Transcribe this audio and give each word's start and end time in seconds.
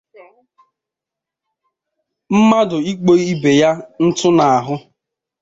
mmadụ 2.35 2.77
ikpo 2.91 3.11
ibè 3.33 3.51
ya 3.61 3.71
ntụ 4.05 4.27
n'ahụ 4.37 4.75